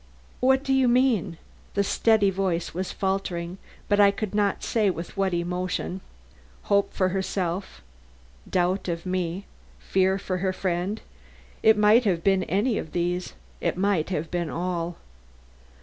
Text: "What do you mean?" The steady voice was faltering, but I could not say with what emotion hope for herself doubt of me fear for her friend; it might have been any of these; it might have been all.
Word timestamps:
"What 0.39 0.63
do 0.63 0.73
you 0.73 0.87
mean?" 0.87 1.37
The 1.75 1.83
steady 1.83 2.31
voice 2.31 2.73
was 2.73 2.91
faltering, 2.91 3.59
but 3.87 3.99
I 3.99 4.09
could 4.09 4.33
not 4.33 4.63
say 4.63 4.89
with 4.89 5.15
what 5.15 5.31
emotion 5.31 6.01
hope 6.63 6.91
for 6.91 7.09
herself 7.09 7.83
doubt 8.49 8.87
of 8.87 9.05
me 9.05 9.45
fear 9.77 10.17
for 10.17 10.37
her 10.37 10.53
friend; 10.53 11.01
it 11.61 11.77
might 11.77 12.05
have 12.05 12.23
been 12.23 12.41
any 12.45 12.79
of 12.79 12.93
these; 12.93 13.35
it 13.59 13.77
might 13.77 14.09
have 14.09 14.31
been 14.31 14.49
all. 14.49 14.97